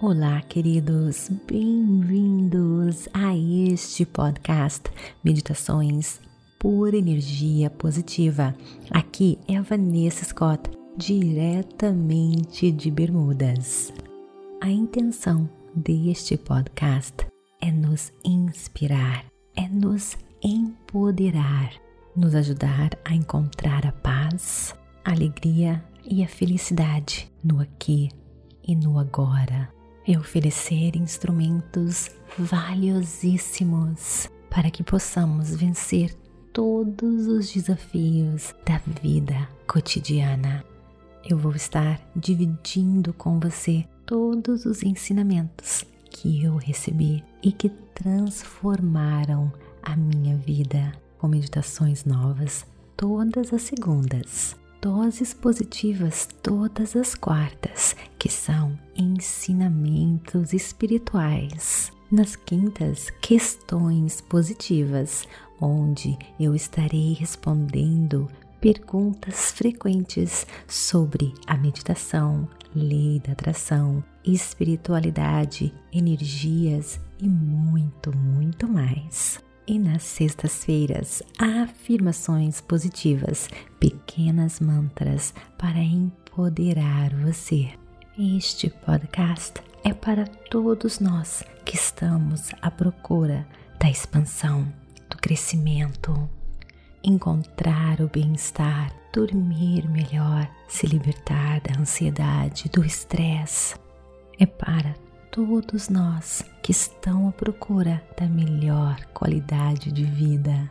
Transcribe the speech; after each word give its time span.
Olá, 0.00 0.40
queridos, 0.42 1.28
bem-vindos 1.44 3.08
a 3.12 3.36
este 3.36 4.06
podcast 4.06 4.84
Meditações 5.24 6.20
por 6.56 6.94
Energia 6.94 7.68
Positiva. 7.68 8.54
Aqui 8.92 9.40
é 9.48 9.56
a 9.56 9.62
Vanessa 9.62 10.24
Scott, 10.24 10.70
diretamente 10.96 12.70
de 12.70 12.92
Bermudas. 12.92 13.92
A 14.60 14.70
intenção 14.70 15.50
deste 15.74 16.36
podcast 16.36 17.26
é 17.60 17.72
nos 17.72 18.12
inspirar, 18.24 19.24
é 19.56 19.68
nos 19.68 20.16
empoderar, 20.40 21.72
nos 22.14 22.36
ajudar 22.36 22.90
a 23.04 23.16
encontrar 23.16 23.84
a 23.84 23.90
paz, 23.90 24.76
a 25.04 25.10
alegria 25.10 25.84
e 26.04 26.22
a 26.22 26.28
felicidade 26.28 27.28
no 27.42 27.60
aqui 27.60 28.10
e 28.62 28.76
no 28.76 28.96
agora 28.96 29.76
é 30.08 30.18
oferecer 30.18 30.96
instrumentos 30.96 32.10
valiosíssimos 32.38 34.30
para 34.48 34.70
que 34.70 34.82
possamos 34.82 35.54
vencer 35.54 36.14
todos 36.50 37.26
os 37.26 37.52
desafios 37.52 38.54
da 38.64 38.78
vida 39.02 39.46
cotidiana. 39.66 40.64
Eu 41.28 41.36
vou 41.36 41.54
estar 41.54 42.00
dividindo 42.16 43.12
com 43.12 43.38
você 43.38 43.84
todos 44.06 44.64
os 44.64 44.82
ensinamentos 44.82 45.84
que 46.10 46.42
eu 46.42 46.56
recebi 46.56 47.22
e 47.42 47.52
que 47.52 47.68
transformaram 47.68 49.52
a 49.82 49.94
minha 49.94 50.38
vida 50.38 50.90
com 51.18 51.28
meditações 51.28 52.06
novas 52.06 52.64
todas 52.96 53.52
as 53.52 53.60
segundas 53.60 54.56
doses 54.88 55.34
positivas 55.34 56.26
todas 56.42 56.96
as 56.96 57.14
quartas, 57.14 57.94
que 58.18 58.30
são 58.30 58.72
ensinamentos 58.96 60.54
espirituais. 60.54 61.92
Nas 62.10 62.34
quintas, 62.34 63.10
questões 63.20 64.22
positivas, 64.22 65.28
onde 65.60 66.16
eu 66.40 66.54
estarei 66.54 67.12
respondendo 67.12 68.30
perguntas 68.62 69.52
frequentes 69.52 70.46
sobre 70.66 71.34
a 71.46 71.54
meditação, 71.58 72.48
lei 72.74 73.20
da 73.20 73.32
atração, 73.32 74.02
espiritualidade, 74.24 75.70
energias 75.92 76.98
e 77.20 77.28
muito, 77.28 78.16
muito 78.16 78.66
mais. 78.66 79.38
E 79.66 79.78
nas 79.78 80.02
sextas-feiras, 80.02 81.22
afirmações 81.38 82.58
positivas, 82.62 83.50
pequenas 84.18 84.58
mantras 84.58 85.32
para 85.56 85.78
empoderar 85.78 87.14
você. 87.14 87.68
Este 88.18 88.68
podcast 88.68 89.62
é 89.84 89.94
para 89.94 90.26
todos 90.26 90.98
nós 90.98 91.44
que 91.64 91.76
estamos 91.76 92.50
à 92.60 92.68
procura 92.68 93.46
da 93.78 93.88
expansão, 93.88 94.66
do 95.08 95.16
crescimento, 95.18 96.28
encontrar 97.04 98.00
o 98.00 98.08
bem-estar, 98.08 98.92
dormir 99.14 99.88
melhor, 99.88 100.50
se 100.66 100.88
libertar 100.88 101.60
da 101.60 101.80
ansiedade, 101.80 102.68
do 102.70 102.84
estresse. 102.84 103.76
É 104.36 104.46
para 104.46 104.96
todos 105.30 105.88
nós 105.88 106.42
que 106.60 106.72
estão 106.72 107.28
à 107.28 107.32
procura 107.32 108.02
da 108.18 108.26
melhor 108.26 108.96
qualidade 109.14 109.92
de 109.92 110.02
vida. 110.02 110.68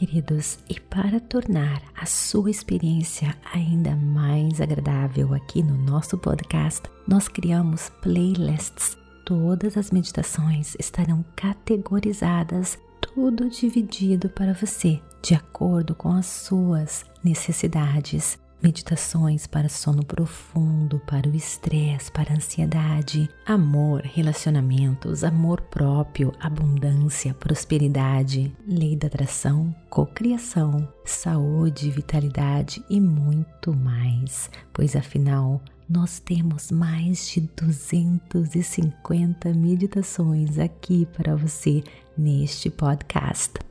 Queridos, 0.00 0.58
e 0.66 0.80
para 0.80 1.20
tornar 1.20 1.82
a 1.94 2.06
sua 2.06 2.50
experiência 2.50 3.36
ainda 3.52 3.94
mais 3.94 4.58
agradável 4.58 5.34
aqui 5.34 5.62
no 5.62 5.76
nosso 5.76 6.16
podcast, 6.16 6.88
nós 7.06 7.28
criamos 7.28 7.90
playlists. 8.00 8.96
Todas 9.26 9.76
as 9.76 9.90
meditações 9.90 10.74
estarão 10.78 11.22
categorizadas, 11.36 12.78
tudo 12.98 13.50
dividido 13.50 14.30
para 14.30 14.54
você, 14.54 14.98
de 15.20 15.34
acordo 15.34 15.94
com 15.94 16.14
as 16.14 16.24
suas 16.24 17.04
necessidades 17.22 18.38
meditações 18.62 19.46
para 19.46 19.68
sono 19.68 20.04
profundo, 20.04 20.98
para 21.06 21.28
o 21.28 21.34
estresse, 21.34 22.10
para 22.10 22.32
a 22.32 22.36
ansiedade, 22.36 23.28
amor, 23.46 24.02
relacionamentos, 24.02 25.24
amor 25.24 25.60
próprio, 25.62 26.32
abundância, 26.40 27.34
prosperidade, 27.34 28.52
lei 28.66 28.96
da 28.96 29.06
atração, 29.06 29.74
cocriação, 29.88 30.88
saúde, 31.04 31.90
vitalidade 31.90 32.84
e 32.88 33.00
muito 33.00 33.74
mais, 33.74 34.50
pois 34.72 34.94
afinal 34.96 35.60
nós 35.88 36.20
temos 36.20 36.70
mais 36.70 37.28
de 37.30 37.40
250 37.60 39.52
meditações 39.52 40.56
aqui 40.56 41.04
para 41.06 41.34
você 41.34 41.82
neste 42.16 42.70
podcast. 42.70 43.69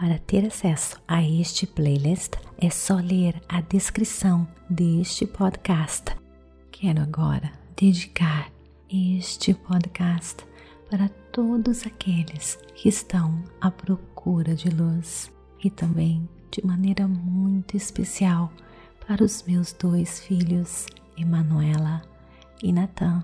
Para 0.00 0.18
ter 0.18 0.46
acesso 0.46 0.98
a 1.06 1.22
este 1.22 1.66
playlist, 1.66 2.32
é 2.56 2.70
só 2.70 2.94
ler 2.94 3.38
a 3.46 3.60
descrição 3.60 4.48
deste 4.70 5.26
podcast. 5.26 6.16
Quero 6.72 7.02
agora 7.02 7.52
dedicar 7.76 8.50
este 8.90 9.52
podcast 9.52 10.38
para 10.88 11.10
todos 11.30 11.84
aqueles 11.86 12.58
que 12.74 12.88
estão 12.88 13.44
à 13.60 13.70
procura 13.70 14.54
de 14.54 14.70
luz 14.70 15.30
e 15.62 15.68
também 15.68 16.26
de 16.50 16.64
maneira 16.66 17.06
muito 17.06 17.76
especial 17.76 18.50
para 19.06 19.22
os 19.22 19.42
meus 19.42 19.74
dois 19.74 20.20
filhos, 20.20 20.86
Emanuela 21.14 22.00
e 22.62 22.72
Natan. 22.72 23.22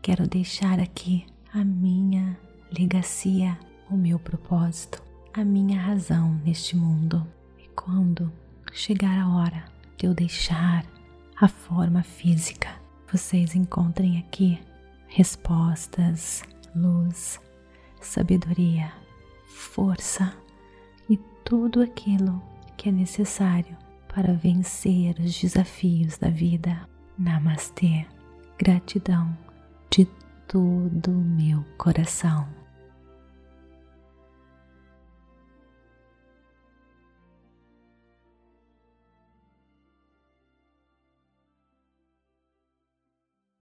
Quero 0.00 0.26
deixar 0.26 0.80
aqui 0.80 1.26
a 1.52 1.62
minha 1.62 2.34
legacia, 2.72 3.58
o 3.90 3.94
meu 3.94 4.18
propósito 4.18 5.06
a 5.32 5.44
minha 5.44 5.80
razão 5.80 6.40
neste 6.44 6.76
mundo. 6.76 7.26
E 7.58 7.68
quando 7.68 8.32
chegar 8.72 9.18
a 9.18 9.28
hora 9.28 9.64
de 9.96 10.06
eu 10.06 10.14
deixar 10.14 10.84
a 11.40 11.48
forma 11.48 12.02
física, 12.02 12.68
vocês 13.10 13.54
encontrem 13.54 14.18
aqui 14.18 14.58
respostas, 15.08 16.42
luz, 16.74 17.40
sabedoria, 18.00 18.92
força 19.46 20.32
e 21.08 21.16
tudo 21.44 21.80
aquilo 21.80 22.42
que 22.76 22.88
é 22.88 22.92
necessário 22.92 23.76
para 24.08 24.34
vencer 24.34 25.16
os 25.18 25.38
desafios 25.40 26.18
da 26.18 26.28
vida. 26.28 26.88
Namastê. 27.18 28.06
Gratidão 28.56 29.36
de 29.90 30.04
todo 30.46 31.10
o 31.10 31.24
meu 31.24 31.64
coração. 31.76 32.57